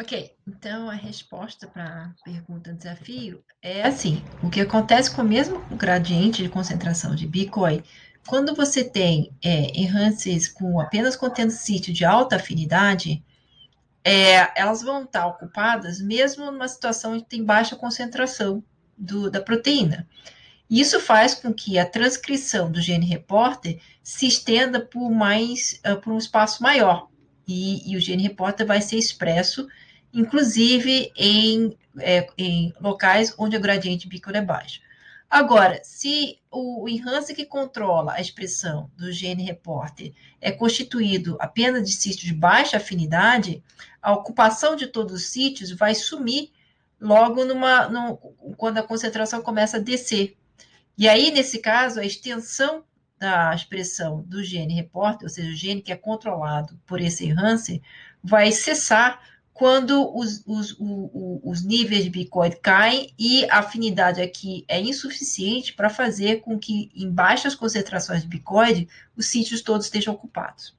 [0.00, 5.24] Ok, então a resposta para a pergunta desafio é assim: o que acontece com o
[5.26, 7.82] mesmo gradiente de concentração de Bitcoin,
[8.26, 13.22] quando você tem é, enhances com apenas contendo sítio de alta afinidade,
[14.02, 18.64] é, elas vão estar ocupadas mesmo numa situação que tem baixa concentração
[18.96, 20.08] do, da proteína.
[20.70, 26.10] Isso faz com que a transcrição do gene reporter se estenda por mais uh, por
[26.10, 27.10] um espaço maior.
[27.46, 29.68] E, e, o gene reporter vai ser expresso
[30.12, 34.80] inclusive em, é, em locais onde o gradiente bícola é baixo.
[35.30, 41.88] Agora, se o, o enhance que controla a expressão do gene repórter é constituído apenas
[41.88, 43.62] de sítios de baixa afinidade,
[44.02, 46.50] a ocupação de todos os sítios vai sumir
[47.00, 48.18] logo numa,
[48.56, 50.36] quando a concentração começa a descer.
[50.98, 52.84] E aí, nesse caso, a extensão
[53.16, 57.80] da expressão do gene repórter, ou seja, o gene que é controlado por esse enhancer,
[58.22, 59.20] vai cessar
[59.60, 61.10] quando os, os, os,
[61.44, 66.90] os níveis de Bitcoin caem e a afinidade aqui é insuficiente para fazer com que,
[66.94, 70.74] em baixas concentrações de Bitcoin, os sítios todos estejam ocupados.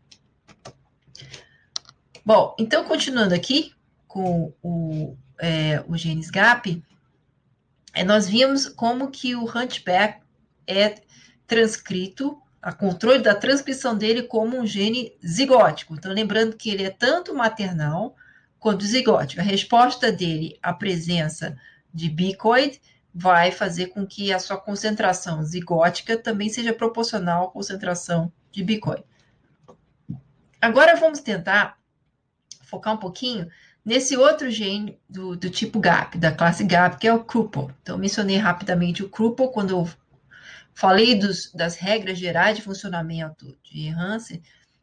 [2.25, 3.71] Bom, então, continuando aqui
[4.07, 6.83] com o, é, o genes gap,
[7.93, 10.23] é, nós vimos como que o hunchback
[10.65, 10.95] é
[11.45, 15.93] transcrito, a controle da transcrição dele como um gene zigótico.
[15.93, 18.15] Então, lembrando que ele é tanto maternal
[18.61, 21.57] quando zigótico, a resposta dele à presença
[21.91, 22.79] de bicoid
[23.13, 29.03] vai fazer com que a sua concentração zigótica também seja proporcional à concentração de bicoid.
[30.61, 31.79] Agora vamos tentar
[32.61, 33.49] focar um pouquinho
[33.83, 37.71] nesse outro gene do, do tipo GAP, da classe GAP, que é o CRUPL.
[37.81, 39.89] Então, mencionei rapidamente o CRUPL quando eu
[40.71, 44.39] falei dos, das regras gerais de funcionamento de Hansen,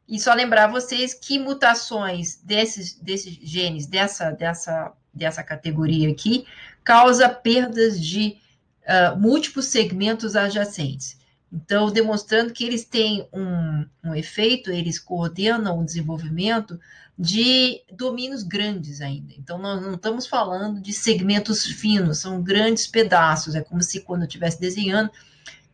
[0.09, 6.47] e só lembrar vocês que mutações desses, desses genes, dessa, dessa, dessa categoria aqui,
[6.83, 8.39] causa perdas de
[8.85, 11.19] uh, múltiplos segmentos adjacentes.
[11.53, 16.81] Então, demonstrando que eles têm um, um efeito, eles coordenam o desenvolvimento
[17.19, 19.35] de domínios grandes ainda.
[19.37, 23.55] Então, nós não estamos falando de segmentos finos, são grandes pedaços.
[23.55, 25.11] É como se quando eu estivesse desenhando,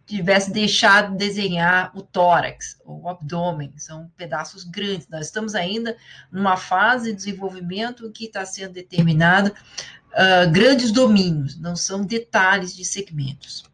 [0.07, 5.09] tivesse deixado de desenhar o tórax ou o abdômen, são pedaços grandes.
[5.09, 5.97] Nós estamos ainda
[6.31, 12.85] numa fase de desenvolvimento que está sendo determinado uh, grandes domínios, não são detalhes de
[12.85, 13.65] segmentos.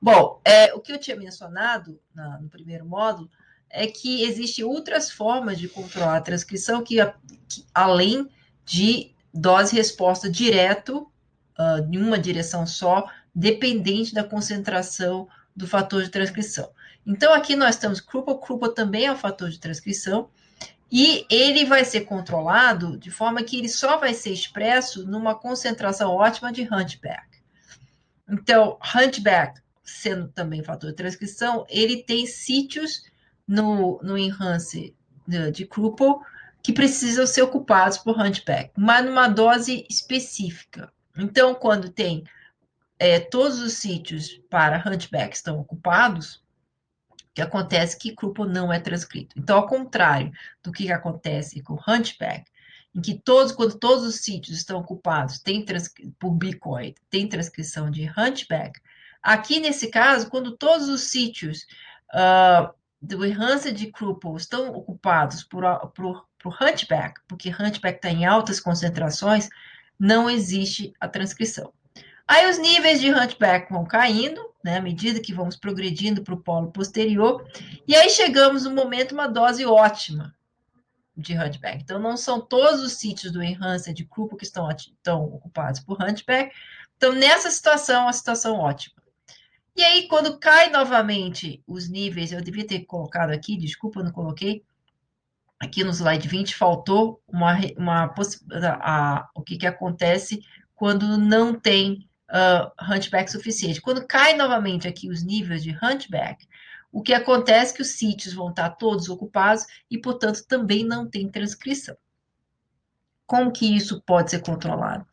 [0.00, 3.30] Bom, é, o que eu tinha mencionado na, no primeiro módulo
[3.70, 6.96] é que existem outras formas de controlar a transcrição que,
[7.48, 8.28] que além
[8.64, 11.10] de dose-resposta direto
[11.58, 16.70] uh, em uma direção só, dependente da concentração do fator de transcrição.
[17.06, 20.30] Então, aqui nós temos Kruppel, Kruppel também é um fator de transcrição,
[20.90, 26.10] e ele vai ser controlado de forma que ele só vai ser expresso numa concentração
[26.10, 27.26] ótima de Hunchback.
[28.28, 33.04] Então, Hunchback, sendo também fator de transcrição, ele tem sítios
[33.48, 34.94] no, no enhance
[35.26, 35.68] de, de
[36.62, 40.92] que precisam ser ocupados por Hunchback, mas numa dose específica.
[41.16, 42.24] Então, quando tem
[43.02, 46.36] é, todos os sítios para Hunchback estão ocupados,
[47.10, 49.36] o que acontece que Kruppel não é transcrito.
[49.36, 50.30] Então, ao contrário
[50.62, 52.48] do que acontece com Hunchback,
[52.94, 55.66] em que todos, quando todos os sítios estão ocupados tem
[56.16, 58.80] por Bitcoin, tem transcrição de Hunchback,
[59.20, 61.66] aqui nesse caso, quando todos os sítios
[62.14, 68.26] uh, do Enhancer de Kruppel estão ocupados por, por, por Hunchback, porque Hunchback está em
[68.26, 69.48] altas concentrações,
[69.98, 71.72] não existe a transcrição.
[72.26, 76.40] Aí os níveis de hunchback vão caindo, né, à medida que vamos progredindo para o
[76.40, 77.46] polo posterior,
[77.86, 80.34] e aí chegamos no momento uma dose ótima
[81.16, 81.82] de hunchback.
[81.82, 86.02] Então, não são todos os sítios do enhancer de grupo que estão, estão ocupados por
[86.02, 86.54] hunchback.
[86.96, 89.02] Então, nessa situação, a situação ótima.
[89.74, 94.62] E aí, quando cai novamente os níveis, eu devia ter colocado aqui, desculpa, não coloquei,
[95.58, 98.14] aqui no slide 20, faltou uma, uma
[98.80, 100.44] a, o que, que acontece
[100.74, 103.80] quando não tem uh, hunchback suficiente.
[103.80, 106.48] Quando cai novamente aqui os níveis de hunchback,
[106.90, 111.08] o que acontece é que os sítios vão estar todos ocupados e, portanto, também não
[111.08, 111.96] tem transcrição.
[113.26, 115.06] Como que isso pode ser controlado?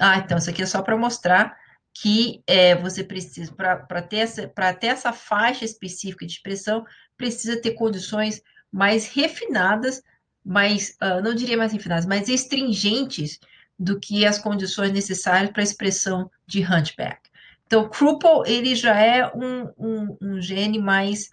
[0.00, 1.56] Ah, então, isso aqui é só para mostrar
[1.92, 6.84] que é, você precisa, para ter, essa, ter essa faixa específica de expressão,
[7.16, 10.02] precisa ter condições mais refinadas,
[10.44, 13.38] mais, uh, não diria mais refinadas, mais estringentes
[13.78, 17.18] do que as condições necessárias para a expressão de Hunchback.
[17.66, 21.30] Então, Kruppel, ele já é um, um, um gene mais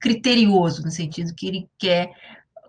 [0.00, 2.12] criterioso, no sentido que ele quer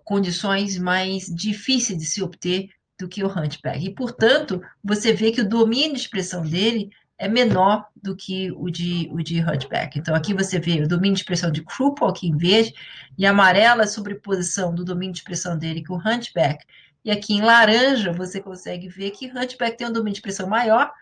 [0.04, 2.68] condições mais difíceis de se obter
[2.98, 3.84] do que o Hunchback.
[3.84, 8.70] E, portanto, você vê que o domínio de expressão dele é menor do que o
[8.70, 9.98] de, o de Hunchback.
[9.98, 12.74] Então, aqui você vê o domínio de expressão de Krupel, aqui em verde,
[13.18, 16.64] e amarela a sobreposição do domínio de expressão dele com o Hunchback.
[17.06, 20.92] E aqui em laranja você consegue ver que Hunchback tem um domínio de expressão maior,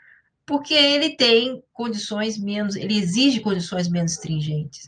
[0.44, 4.86] porque ele tem condições menos, ele exige condições menos stringentes.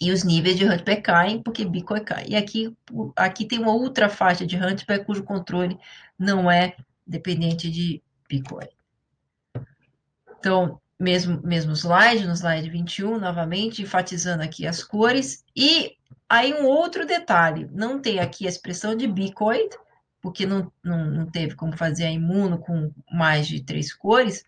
[0.00, 2.26] E os níveis de Hunchback caem porque Bicoy cai.
[2.28, 2.72] E aqui,
[3.16, 5.76] aqui tem uma outra faixa de Hunchback cujo controle
[6.16, 8.68] não é dependente de Bicoy.
[10.38, 15.44] Então, mesmo, mesmo slide, no slide 21, novamente, enfatizando aqui as cores.
[15.56, 15.96] E
[16.32, 19.68] aí um outro detalhe, não tem aqui a expressão de bicoid,
[20.18, 24.42] porque não, não, não teve como fazer a imuno com mais de três cores,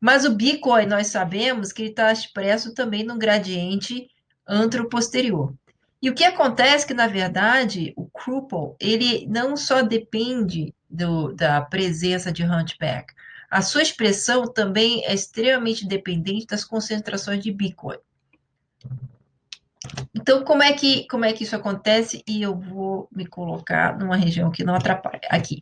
[0.00, 4.10] mas o bicoid nós sabemos que ele está expresso também no gradiente
[4.44, 5.54] antroposterior.
[6.02, 11.32] E o que acontece é que, na verdade, o Krupel, ele não só depende do,
[11.32, 13.14] da presença de hunchback,
[13.48, 17.98] a sua expressão também é extremamente dependente das concentrações de Bitcoin.
[20.14, 22.22] Então, como é que, como é que isso acontece?
[22.26, 25.20] E eu vou me colocar numa região que não atrapalha.
[25.28, 25.60] Aqui.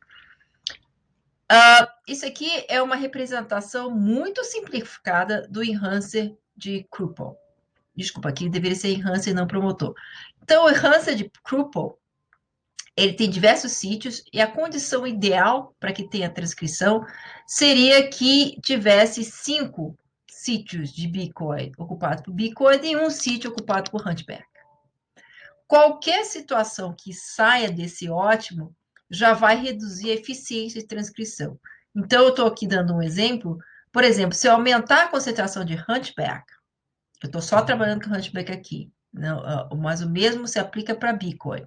[1.50, 7.36] Uh, isso aqui é uma representação muito simplificada do enhancer de Krupel.
[7.96, 9.94] Desculpa, aqui deveria ser enhancer, não promotor.
[10.42, 11.98] Então, o enhancer de Krupel
[12.98, 17.06] ele tem diversos sítios e a condição ideal para que tenha transcrição
[17.46, 19.96] seria que tivesse cinco
[20.48, 24.46] sítios de Bitcoin ocupados por Bitcoin e um sítio ocupado por Hunchback.
[25.66, 28.74] Qualquer situação que saia desse ótimo
[29.10, 31.60] já vai reduzir a eficiência de transcrição.
[31.94, 33.58] Então, eu estou aqui dando um exemplo.
[33.92, 36.46] Por exemplo, se eu aumentar a concentração de Hunchback,
[37.22, 41.62] eu estou só trabalhando com Hunchback aqui, não, mas o mesmo se aplica para Bitcoin.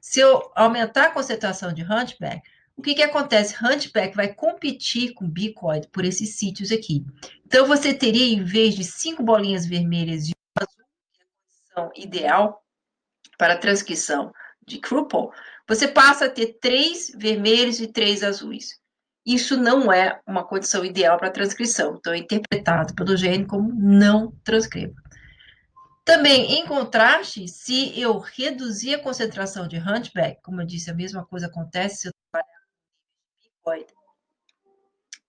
[0.00, 2.42] Se eu aumentar a concentração de Hunchback,
[2.76, 3.54] o que, que acontece?
[3.64, 7.04] Hunchback vai competir com Bicoid por esses sítios aqui.
[7.46, 11.86] Então, você teria, em vez de cinco bolinhas vermelhas e um azul, que é a
[11.86, 12.64] condição ideal
[13.38, 14.32] para transcrição
[14.66, 15.30] de Krupel,
[15.68, 18.80] você passa a ter três vermelhos e três azuis.
[19.24, 21.96] Isso não é uma condição ideal para transcrição.
[21.96, 24.94] Então, é interpretado pelo gene como não transcriba.
[26.04, 31.24] Também, em contraste, se eu reduzir a concentração de hunchback, como eu disse, a mesma
[31.24, 32.63] coisa acontece se eu trabalhar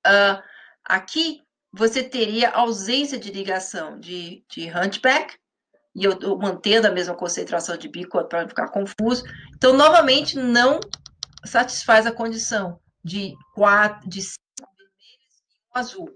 [0.05, 0.41] Uh,
[0.83, 1.41] aqui,
[1.71, 5.35] você teria ausência de ligação de, de hunchback,
[5.95, 9.23] e eu, eu mantendo a mesma concentração de bicoid para não ficar confuso.
[9.55, 10.79] Então, novamente, não
[11.45, 16.09] satisfaz a condição de quatro, de vermelhos e um azul.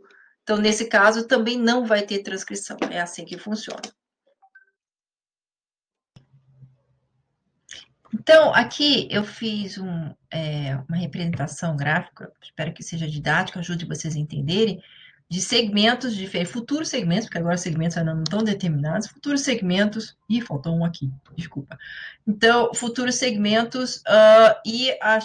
[0.44, 2.78] Então, nesse caso, também não vai ter transcrição.
[2.92, 3.82] É assim que funciona.
[8.14, 14.16] Então, aqui eu fiz um, é, uma representação gráfica, espero que seja didática, ajude vocês
[14.16, 14.82] a entenderem,
[15.30, 20.18] de segmentos, de futuros segmentos, porque agora os segmentos ainda não estão determinados, futuros segmentos,
[20.28, 21.78] e faltou um aqui, desculpa.
[22.28, 25.20] Então, futuros segmentos uh, e a,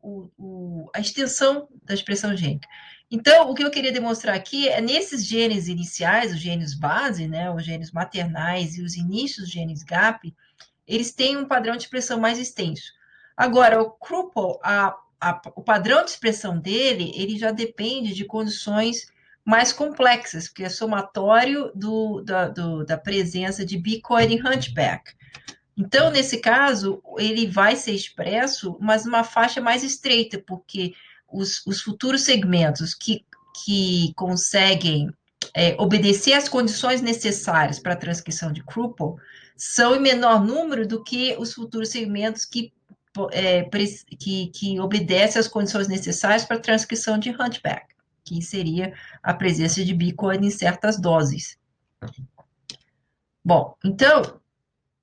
[0.00, 2.68] o, o, a extensão da expressão gênica.
[3.10, 7.50] Então, o que eu queria demonstrar aqui é nesses genes iniciais, os genes base, né,
[7.50, 10.32] os genes maternais e os inícios dos genes GAP,
[10.88, 12.92] eles têm um padrão de expressão mais extenso.
[13.36, 19.06] Agora, o Krupel, a, a, o padrão de expressão dele, ele já depende de condições
[19.44, 25.12] mais complexas, porque é somatório do, da, do, da presença de bicoid e hunchback.
[25.76, 30.92] Então, nesse caso, ele vai ser expresso, mas numa faixa mais estreita, porque
[31.30, 33.24] os, os futuros segmentos que,
[33.64, 35.08] que conseguem
[35.54, 39.16] é, obedecer às condições necessárias para a transcrição de Krupel
[39.58, 42.72] são em menor número do que os futuros segmentos que,
[43.32, 43.68] é,
[44.16, 47.92] que, que obedecem às condições necessárias para a transcrição de Hunchback,
[48.24, 51.58] que seria a presença de Bitcoin em certas doses.
[53.44, 54.22] Bom, então,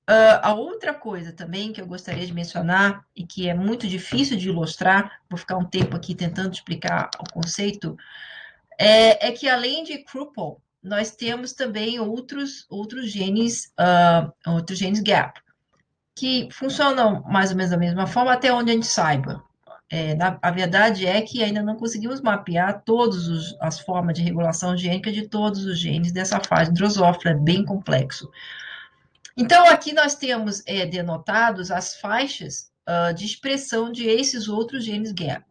[0.08, 4.38] uh, a outra coisa também que eu gostaria de mencionar e que é muito difícil
[4.38, 7.94] de ilustrar, vou ficar um tempo aqui tentando explicar o conceito,
[8.78, 15.00] é, é que além de Krupel, nós temos também outros, outros genes, uh, outros genes
[15.00, 15.40] gap,
[16.14, 19.42] que funcionam mais ou menos da mesma forma até onde a gente saiba.
[19.90, 24.76] É, na, a verdade é que ainda não conseguimos mapear todas as formas de regulação
[24.76, 28.30] gênica de todos os genes dessa fase drosófila, é bem complexo.
[29.36, 35.12] Então, aqui nós temos é, denotados as faixas uh, de expressão de esses outros genes
[35.12, 35.44] gap.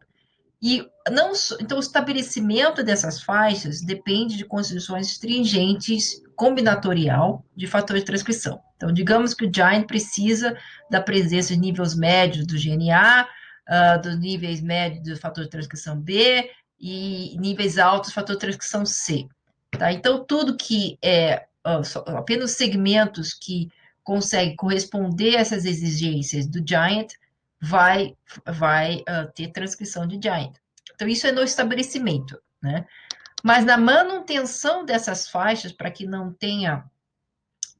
[0.62, 8.06] E não, então, o estabelecimento dessas faixas depende de condições stringentes combinatorial de fatores de
[8.06, 8.60] transcrição.
[8.76, 10.56] Então, digamos que o Giant precisa
[10.90, 13.28] da presença de níveis médios do GNA,
[13.68, 18.40] uh, dos níveis médios do fator de transcrição B e níveis altos do fator de
[18.40, 19.26] transcrição C.
[19.70, 19.92] Tá?
[19.92, 23.70] Então, tudo que é uh, apenas segmentos que
[24.02, 27.12] conseguem corresponder a essas exigências do Giant
[27.60, 30.54] vai, vai uh, ter transcrição de Giant.
[30.94, 32.86] Então, isso é no estabelecimento, né?
[33.44, 36.84] Mas na manutenção dessas faixas, para que não tenha,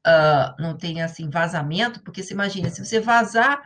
[0.05, 3.61] uh, não tenha assim, vazamento, porque você imagina, se você vazar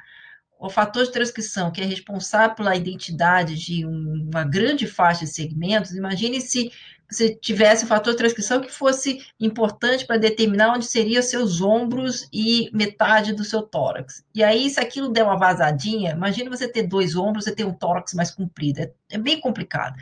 [0.59, 5.95] o fator de transcrição, que é responsável pela identidade de uma grande faixa de segmentos,
[5.95, 6.71] imagine se
[7.11, 12.25] você tivesse o fator de transcrição que fosse importante para determinar onde seriam seus ombros
[12.31, 14.23] e metade do seu tórax.
[14.33, 17.73] E aí, se aquilo der uma vazadinha, imagine você ter dois ombros, você ter um
[17.73, 18.79] tórax mais comprido.
[18.79, 19.95] É, é bem complicado.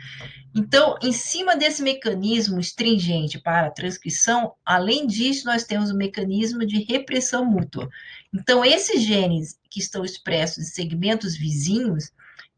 [0.54, 6.84] Então, em cima desse mecanismo stringente para transcrição, além disso, nós temos o mecanismo de
[6.84, 7.88] repressão mútua.
[8.32, 12.12] Então, esses genes que estão expressos em segmentos vizinhos,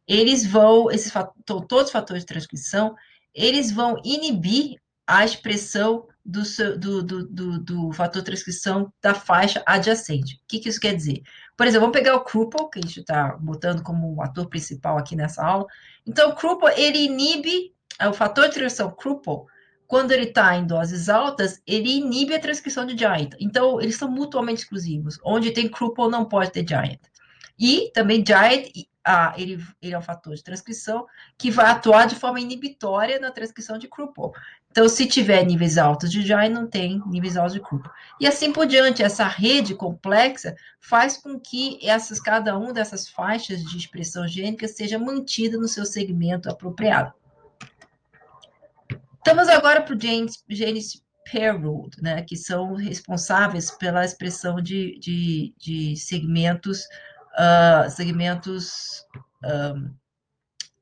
[0.07, 1.11] eles vão, esses
[1.47, 2.95] todos os fatores de transcrição,
[3.35, 6.43] eles vão inibir a expressão do,
[6.79, 10.37] do, do, do, do fator transcrição da faixa adjacente.
[10.37, 11.23] O que, que isso quer dizer?
[11.57, 15.17] Por exemplo, vamos pegar o Krupel, que a gente está botando como ator principal aqui
[15.17, 15.67] nessa aula.
[16.07, 19.47] Então, o Krupel, ele inibe, é o fator de transcrição Krupel,
[19.87, 23.35] quando ele está em doses altas, ele inibe a transcrição de Giant.
[23.39, 25.19] Então, eles são mutuamente exclusivos.
[25.23, 27.01] Onde tem Krupel, não pode ter Giant.
[27.63, 28.73] E também Giant
[29.05, 31.07] ah, ele, ele é um fator de transcrição
[31.39, 34.33] que vai atuar de forma inibitória na transcrição de Krupel.
[34.69, 37.91] Então, se tiver níveis altos de JAI, não tem níveis altos de Krupel.
[38.19, 43.63] E assim por diante, essa rede complexa faz com que essas, cada uma dessas faixas
[43.63, 47.13] de expressão gênica seja mantida no seu segmento apropriado.
[49.19, 51.03] Estamos agora para os genes, genes
[52.01, 56.87] né, que são responsáveis pela expressão de, de, de segmentos
[57.35, 59.05] uh, segmentos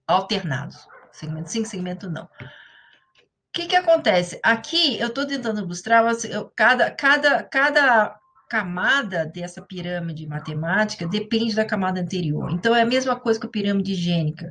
[0.07, 0.87] alternados.
[1.12, 2.25] Segmento sim, segmento não.
[2.25, 4.38] O que, que acontece?
[4.42, 8.16] Aqui eu estou tentando ilustrar eu, cada, cada, cada
[8.49, 12.50] camada dessa pirâmide matemática depende da camada anterior.
[12.52, 14.50] Então, é a mesma coisa que a pirâmide gênica.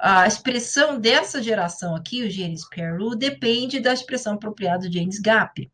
[0.00, 5.70] A expressão dessa geração aqui, o genes Peru, depende da expressão apropriada do genes gap.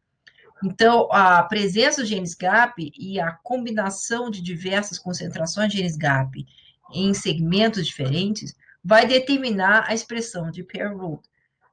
[0.65, 6.47] Então, a presença do genes GAP e a combinação de diversas concentrações de genes GAP
[6.95, 11.23] em segmentos diferentes vai determinar a expressão de pair root.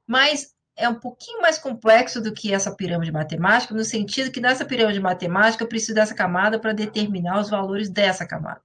[0.06, 4.64] Mas é um pouquinho mais complexo do que essa pirâmide matemática, no sentido que nessa
[4.64, 8.60] pirâmide matemática eu preciso dessa camada para determinar os valores dessa camada.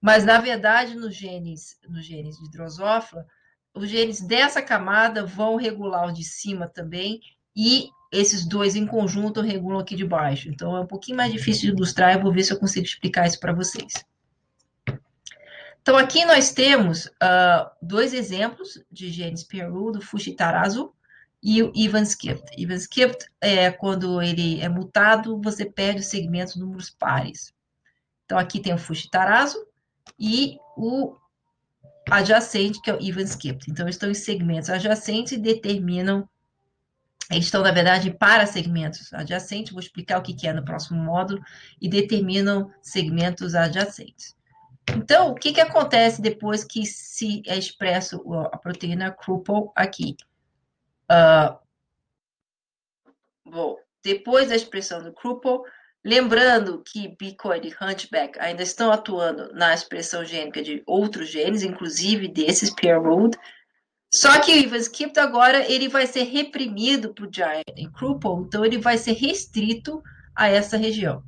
[0.00, 3.26] Mas, na verdade, nos genes, nos genes de drosófila,
[3.74, 7.20] os genes dessa camada vão regular o de cima também,
[7.56, 10.48] e esses dois em conjunto regulam aqui de baixo.
[10.48, 13.26] Então, é um pouquinho mais difícil de ilustrar, eu vou ver se eu consigo explicar
[13.26, 13.92] isso para vocês.
[15.82, 20.94] Então, aqui nós temos uh, dois exemplos de genes Peru, do Fushitarazu
[21.42, 22.42] e o Ivanskipt.
[22.56, 27.52] Ivanskipt é quando ele é mutado, você perde os segmentos números pares.
[28.24, 29.58] Então, aqui tem o Fushitarazu
[30.18, 31.16] e o
[32.10, 33.70] adjacente, que é o Ivanskipt.
[33.70, 36.26] Então, estão em segmentos adjacentes e determinam
[37.34, 41.42] eles estão, na verdade, para segmentos adjacentes, vou explicar o que é no próximo módulo,
[41.80, 44.36] e determinam segmentos adjacentes.
[44.94, 48.22] Então, o que, que acontece depois que se é expresso
[48.52, 50.16] a proteína Krupel aqui?
[51.10, 51.58] Uh,
[53.44, 55.64] bom, depois da expressão do Krupel,
[56.04, 62.28] lembrando que Bicoid e Hunchback ainda estão atuando na expressão gênica de outros genes, inclusive
[62.28, 63.38] desses pair-ruled,
[64.14, 68.78] só que o Skipto agora ele vai ser reprimido por Giant e Krupel, então ele
[68.78, 70.00] vai ser restrito
[70.36, 71.20] a essa região.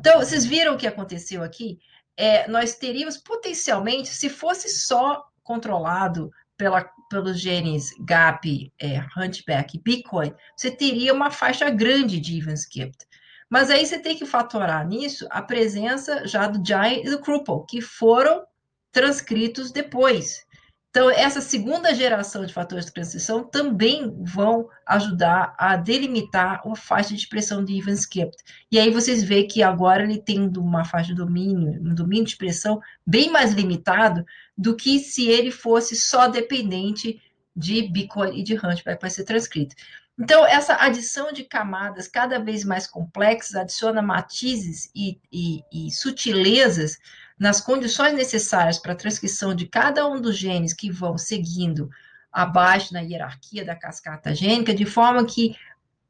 [0.00, 1.78] Então, vocês viram o que aconteceu aqui?
[2.16, 9.80] É, nós teríamos potencialmente, se fosse só controlado pela, pelos genes GAP, é, Hunchback e
[9.80, 13.06] Bitcoin, você teria uma faixa grande de Ivan Skipped.
[13.48, 17.60] Mas aí você tem que fatorar nisso a presença já do Giant e do Krupel,
[17.60, 18.44] que foram
[18.90, 20.47] transcritos depois.
[20.90, 27.10] Então, essa segunda geração de fatores de transição também vão ajudar a delimitar uma faixa
[27.10, 28.36] de expressão de Ivan Skipped.
[28.72, 32.30] E aí vocês veem que agora ele tem uma faixa de domínio, um domínio de
[32.30, 34.24] expressão bem mais limitado
[34.56, 37.20] do que se ele fosse só dependente
[37.54, 39.76] de Bitcoin e de Hunchback para ser transcrito.
[40.18, 46.98] Então, essa adição de camadas cada vez mais complexas adiciona matizes e, e, e sutilezas
[47.38, 51.88] nas condições necessárias para a transcrição de cada um dos genes que vão seguindo
[52.32, 55.56] abaixo na hierarquia da cascata gênica, de forma que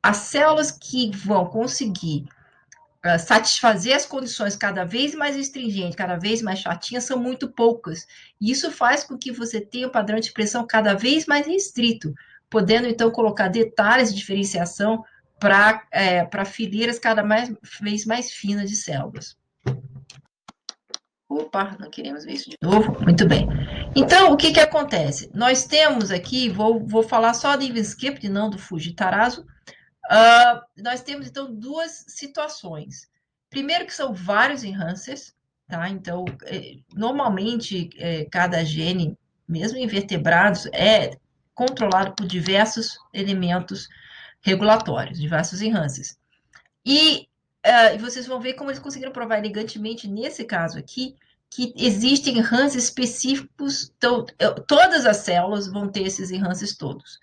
[0.03, 2.27] as células que vão conseguir
[3.19, 8.07] satisfazer as condições cada vez mais estringentes, cada vez mais chatinhas, são muito poucas.
[8.41, 12.13] E isso faz com que você tenha um padrão de expressão cada vez mais restrito,
[12.51, 15.05] podendo então colocar detalhes de diferenciação
[15.39, 19.37] para é, fileiras cada mais, vez mais finas de células.
[21.29, 22.99] Opa, não queremos ver isso de novo.
[23.03, 23.47] Muito bem.
[23.95, 25.31] Então, o que, que acontece?
[25.35, 29.43] Nós temos aqui, vou, vou falar só do Ivanskip, não do Fujitarazo.
[30.11, 33.11] Uh, nós temos, então, duas situações.
[33.51, 35.35] Primeiro que são vários enhancers,
[35.69, 35.89] tá?
[35.91, 41.19] Então, é, normalmente, é, cada gene, mesmo em vertebrados, é
[41.55, 43.87] controlado por diversos elementos
[44.41, 46.17] regulatórios, diversos enhancers.
[46.87, 47.29] E
[47.69, 51.15] uh, vocês vão ver como eles conseguiram provar elegantemente, nesse caso aqui,
[51.51, 54.25] que existem enhances específicos, então,
[54.67, 57.19] todas as células vão ter esses enhances todos.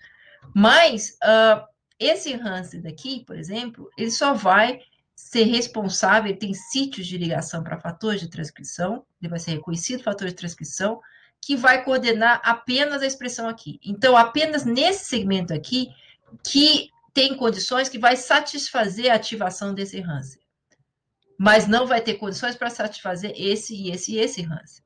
[0.54, 1.64] Mas uh,
[1.98, 4.80] esse enhance daqui, por exemplo, ele só vai
[5.14, 10.02] ser responsável, ele tem sítios de ligação para fatores de transcrição, ele vai ser reconhecido
[10.02, 11.00] fator de transcrição,
[11.40, 13.78] que vai coordenar apenas a expressão aqui.
[13.84, 15.88] Então, apenas nesse segmento aqui,
[16.42, 20.42] que tem condições que vai satisfazer a ativação desse enhancer.
[21.38, 24.84] Mas não vai ter condições para satisfazer esse e esse e esse enhancer.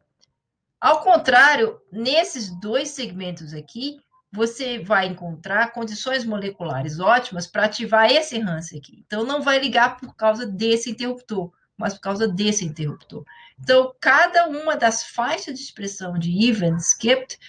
[0.80, 3.98] Ao contrário, nesses dois segmentos aqui,
[4.30, 9.02] você vai encontrar condições moleculares ótimas para ativar esse enhancer aqui.
[9.04, 13.24] Então, não vai ligar por causa desse interruptor, mas por causa desse interruptor.
[13.58, 17.40] Então, cada uma das faixas de expressão de even skipped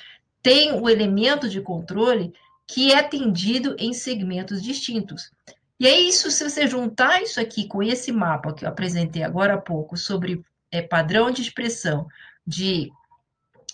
[0.41, 2.33] tem o elemento de controle
[2.71, 5.29] que é atendido em segmentos distintos.
[5.77, 9.55] E é isso, se você juntar isso aqui com esse mapa que eu apresentei agora
[9.55, 12.07] há pouco sobre é, padrão de expressão
[12.47, 12.89] de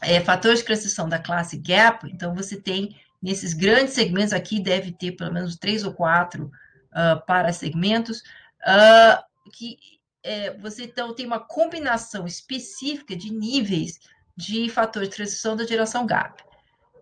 [0.01, 4.91] é, fatores de transição da classe gap, então você tem nesses grandes segmentos aqui, deve
[4.91, 6.51] ter pelo menos três ou quatro
[6.91, 8.21] uh, para segmentos,
[8.61, 9.21] uh,
[9.53, 9.77] que
[10.23, 13.99] é, você então tem uma combinação específica de níveis
[14.35, 16.46] de fatores de transição da geração gap.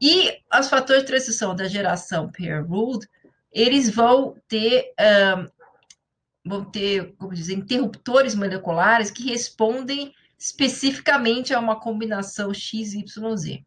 [0.01, 3.07] E os fatores de transição da geração pair-ruled,
[3.51, 11.79] eles vão ter, um, vão ter, como dizer, interruptores moleculares que respondem especificamente a uma
[11.79, 13.63] combinação XYZ.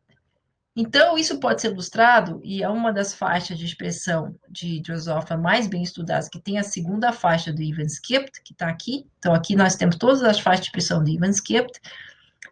[0.80, 5.66] Então, isso pode ser ilustrado, e é uma das faixas de expressão de Drosophila mais
[5.66, 9.04] bem estudadas, que tem a segunda faixa do even skipped, que está aqui.
[9.18, 11.80] Então, aqui nós temos todas as faixas de expressão do even skipped.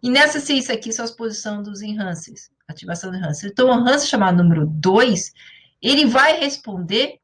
[0.03, 3.51] E nessa ciência aqui são as posições dos enhancers ativação do Hansen.
[3.51, 5.33] Então, o Hansen chamado número 2,
[5.81, 7.21] ele vai responder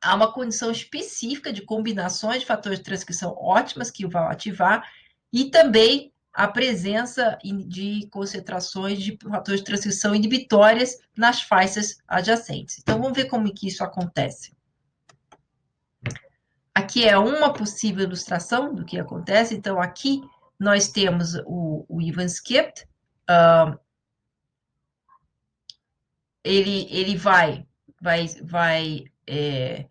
[0.00, 4.88] a uma condição específica de combinações de fatores de transcrição ótimas que vão ativar
[5.32, 12.78] e também a presença de concentrações de fatores de transcrição inibitórias nas faixas adjacentes.
[12.78, 14.54] Então, vamos ver como que isso acontece.
[16.74, 19.54] Aqui é uma possível ilustração do que acontece.
[19.54, 20.20] Então, aqui
[20.58, 22.86] nós temos o, o even skipped,
[23.30, 23.78] uh,
[26.42, 27.66] ele, ele vai,
[28.00, 29.86] vai, vai, é,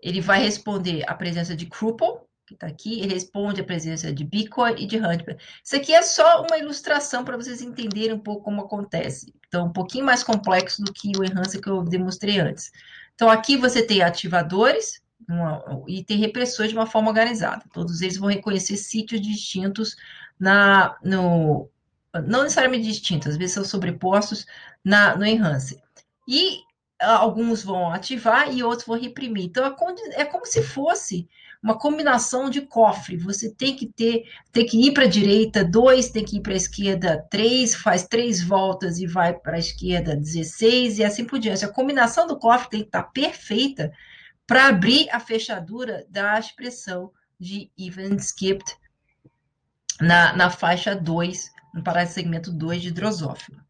[0.00, 4.24] ele vai responder a presença de Krupel, que está aqui, ele responde a presença de
[4.24, 5.36] Bitcoin e de Hunter.
[5.62, 9.34] Isso aqui é só uma ilustração para vocês entenderem um pouco como acontece.
[9.46, 12.70] Então, um pouquinho mais complexo do que o enhancer que eu demonstrei antes.
[13.14, 17.64] Então, aqui você tem ativadores uma, e tem repressores de uma forma organizada.
[17.72, 19.96] Todos eles vão reconhecer sítios distintos
[20.40, 21.68] na, no,
[22.26, 24.46] não necessariamente distintos, às vezes são sobrepostos
[24.84, 25.80] na, no enhance.
[26.26, 26.60] E
[27.00, 29.44] ah, alguns vão ativar e outros vão reprimir.
[29.44, 29.64] Então,
[30.14, 31.28] é como se fosse
[31.62, 33.16] uma combinação de cofre.
[33.16, 36.52] Você tem que ter, tem que ir para a direita, dois, tem que ir para
[36.52, 41.38] a esquerda, três, faz três voltas e vai para a esquerda, 16, e assim por
[41.38, 41.64] diante.
[41.64, 43.92] A combinação do cofre tem que estar perfeita
[44.48, 48.74] para abrir a fechadura da expressão de even skipped
[50.00, 53.60] na, na faixa 2 no segmento 2 de drosófilo.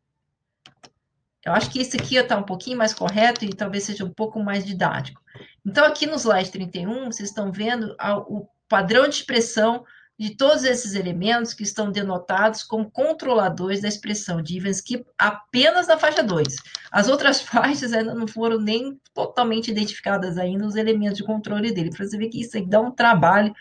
[1.45, 4.39] Eu acho que esse aqui está um pouquinho mais correto e talvez seja um pouco
[4.39, 5.21] mais didático.
[5.67, 7.97] Então, aqui no slide 31, vocês estão vendo
[8.29, 9.85] o padrão de expressão
[10.19, 15.97] de todos esses elementos que estão denotados como controladores da expressão de Ivanskip apenas na
[15.97, 16.57] faixa 2.
[16.91, 21.91] As outras faixas ainda não foram nem totalmente identificadas ainda os elementos de controle dele.
[21.91, 23.55] Para você ver que isso aí dá um trabalho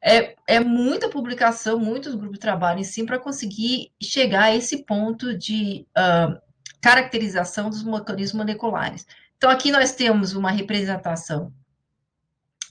[0.00, 4.84] é, é muita publicação, muitos grupos de trabalho em si para conseguir chegar a esse
[4.84, 6.40] ponto de uh,
[6.80, 9.06] caracterização dos mecanismos moleculares.
[9.36, 11.52] Então, aqui nós temos uma representação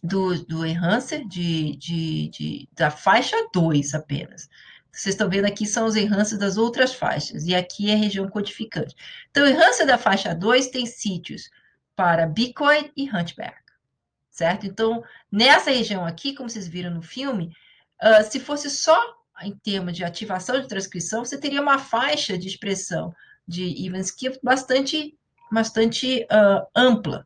[0.04, 4.50] do, do enhancer de, de, de, da faixa 2 apenas.
[4.92, 8.28] Vocês estão vendo aqui são os enhancers das outras faixas, e aqui é a região
[8.28, 8.96] codificante.
[9.30, 11.50] Então, o enhancer da faixa 2 tem sítios
[11.96, 13.68] para Bicoid e Hunchback
[14.38, 14.68] certo?
[14.68, 17.52] Então, nessa região aqui, como vocês viram no filme,
[18.04, 18.96] uh, se fosse só
[19.42, 23.14] em termos de ativação de transcrição, você teria uma faixa de expressão
[23.48, 25.18] de Evans-Skift bastante,
[25.52, 27.26] bastante uh, ampla.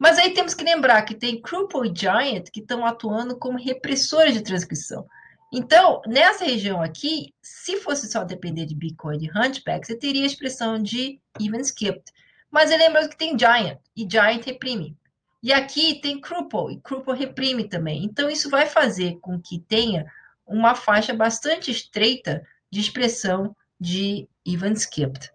[0.00, 4.32] Mas aí temos que lembrar que tem Crupple e Giant que estão atuando como repressores
[4.32, 5.06] de transcrição.
[5.52, 10.26] Então, nessa região aqui, se fosse só depender de Bitcoin e Hunchback, você teria a
[10.26, 12.04] expressão de even skipped.
[12.50, 14.96] Mas lembrando que tem Giant, e Giant reprime.
[15.42, 18.02] E aqui tem Crupple, e Crupple reprime também.
[18.02, 20.06] Então, isso vai fazer com que tenha
[20.46, 25.30] uma faixa bastante estreita de expressão de even skipped.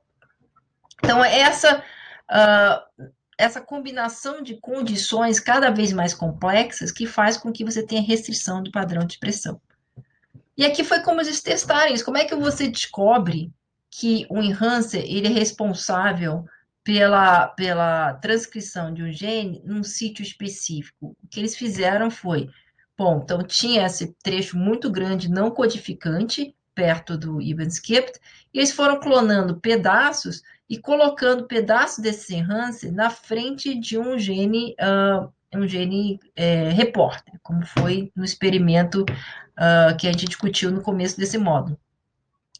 [1.04, 1.84] Então, essa,
[2.32, 3.06] uh,
[3.38, 8.64] essa combinação de condições cada vez mais complexas que faz com que você tenha restrição
[8.64, 9.60] do padrão de expressão.
[10.58, 12.06] E aqui foi como eles testaram isso.
[12.06, 13.52] Como é que você descobre
[13.92, 16.46] que o enhancer ele é responsável
[16.84, 21.16] pela, pela transcrição de um gene num sítio específico?
[21.22, 22.50] O que eles fizeram foi,
[22.98, 28.20] bom, então tinha esse trecho muito grande não codificante perto do even skipped,
[28.54, 34.76] e eles foram clonando pedaços e colocando pedaços desse enhancer na frente de um gene
[34.80, 40.82] uh, um gene é, repórter, como foi no experimento uh, que a gente discutiu no
[40.82, 41.80] começo desse módulo.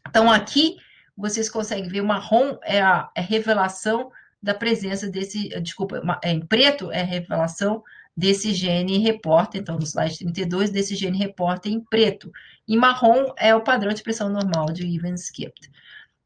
[0.08, 0.76] Então, aqui,
[1.16, 4.10] vocês conseguem ver, marrom é a, é revelação
[4.42, 7.82] da presença desse, desculpa, é, em preto é a revelação
[8.16, 12.32] desse gene repórter, então, no slide 32, desse gene repórter em preto.
[12.66, 15.70] E marrom é o padrão de expressão normal de Evans-Skipped.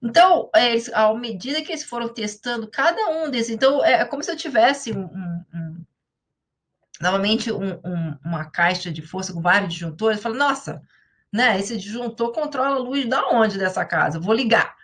[0.03, 4.05] Então, é, eles, à medida que eles foram testando cada um desses, então, é, é
[4.05, 5.85] como se eu tivesse um, um,
[7.01, 10.83] novamente um, um, uma caixa de força com vários disjuntores, fala, nossa,
[11.33, 14.19] né, esse disjuntor controla a luz da onde dessa casa?
[14.19, 14.75] Vou ligar.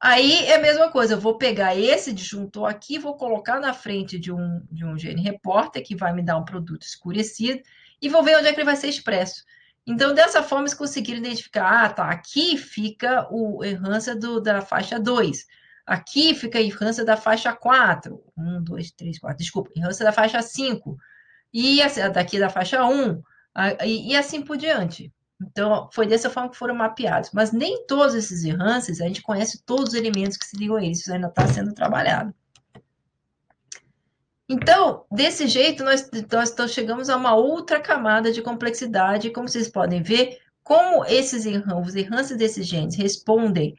[0.00, 4.18] Aí é a mesma coisa, eu vou pegar esse disjuntor aqui, vou colocar na frente
[4.18, 7.62] de um, de um gene repórter, que vai me dar um produto escurecido,
[8.00, 9.44] e vou ver onde é que ele vai ser expresso.
[9.86, 14.98] Então, dessa forma, eles conseguiram identificar, ah, tá, aqui fica o enhancer do, da faixa
[14.98, 15.46] 2,
[15.86, 20.42] aqui fica a enhancer da faixa 4, 1, 2, 3, 4, desculpa, enhancer da faixa
[20.42, 20.96] 5,
[21.54, 21.80] e
[22.12, 23.22] daqui da faixa 1,
[23.84, 25.12] e, e assim por diante.
[25.40, 27.30] Então, foi dessa forma que foram mapeados.
[27.32, 30.84] Mas nem todos esses enhances, a gente conhece todos os elementos que se ligam a
[30.84, 32.34] eles, isso ainda está sendo trabalhado.
[34.48, 39.68] Então, desse jeito, nós, nós, nós chegamos a uma outra camada de complexidade, como vocês
[39.68, 43.76] podem ver, como esses enhances, os enhances desses genes respondem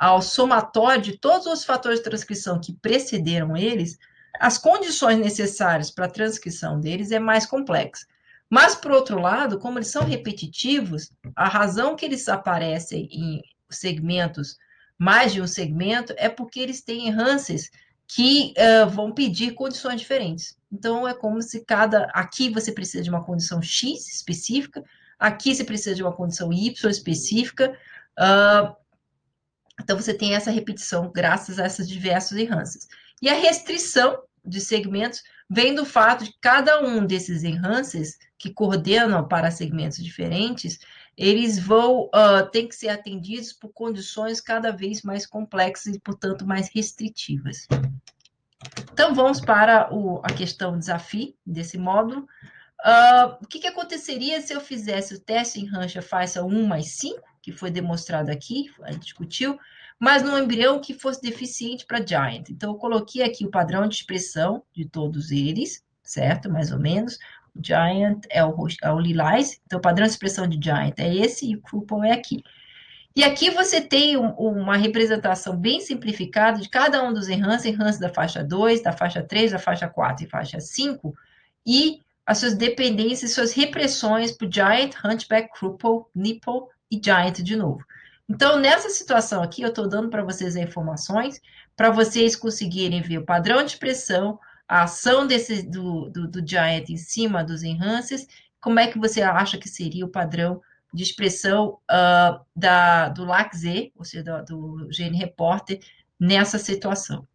[0.00, 3.98] ao somatório de todos os fatores de transcrição que precederam eles,
[4.38, 8.06] as condições necessárias para a transcrição deles é mais complexa.
[8.48, 14.56] Mas, por outro lado, como eles são repetitivos, a razão que eles aparecem em segmentos,
[14.98, 17.70] mais de um segmento, é porque eles têm enhances
[18.08, 20.56] que uh, vão pedir condições diferentes.
[20.72, 22.04] Então, é como se cada.
[22.12, 24.84] Aqui você precisa de uma condição X específica,
[25.18, 27.76] aqui você precisa de uma condição Y específica.
[28.18, 28.74] Uh,
[29.80, 32.88] então, você tem essa repetição graças a esses diversos enhances.
[33.20, 39.26] E a restrição de segmentos vem do fato de cada um desses enhances que coordenam
[39.26, 40.78] para segmentos diferentes,
[41.16, 46.46] eles vão uh, ter que ser atendidos por condições cada vez mais complexas e, portanto,
[46.46, 47.66] mais restritivas.
[48.92, 52.26] Então, vamos para o, a questão desafio desse módulo.
[52.84, 56.88] Uh, o que, que, aconteceria se eu fizesse o teste em rancha faixa 1 mais
[56.98, 59.58] 5, que foi demonstrado aqui, a gente discutiu,
[59.98, 62.50] mas num embrião que fosse deficiente para Giant.
[62.50, 66.50] Então, eu coloquei aqui o padrão de expressão de todos eles, certo?
[66.50, 67.18] Mais ou menos.
[67.62, 71.50] Giant é o, é o Lilás, então o padrão de expressão de Giant é esse
[71.50, 72.42] e o Crupple é aqui.
[73.14, 77.98] E aqui você tem um, uma representação bem simplificada de cada um dos enhances, enhances
[77.98, 81.14] da faixa 2, da faixa 3, da faixa 4 e faixa 5,
[81.66, 87.84] e as suas dependências, suas repressões para Giant, Hunchback, Crupple, Nipple e Giant de novo.
[88.28, 91.40] Então, nessa situação aqui, eu estou dando para vocês as informações
[91.76, 94.38] para vocês conseguirem ver o padrão de expressão,
[94.68, 98.26] a ação desse, do, do, do Giant em cima dos enhances,
[98.60, 100.60] como é que você acha que seria o padrão
[100.92, 105.80] de expressão uh, da, do LAC-Z, ou seja, do, do gene repórter,
[106.18, 107.26] nessa situação.